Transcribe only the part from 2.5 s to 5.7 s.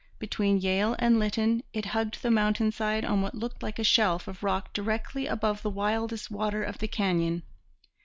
side on what looked like a shelf of rock directly above the